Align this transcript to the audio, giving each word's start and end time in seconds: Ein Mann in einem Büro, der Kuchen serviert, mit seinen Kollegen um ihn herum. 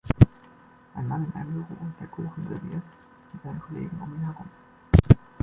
Ein 0.95 1.07
Mann 1.07 1.25
in 1.25 1.33
einem 1.39 1.63
Büro, 1.63 1.85
der 2.01 2.07
Kuchen 2.07 2.47
serviert, 2.49 2.81
mit 3.33 3.41
seinen 3.43 3.61
Kollegen 3.61 4.01
um 4.01 4.15
ihn 4.15 4.21
herum. 4.25 4.49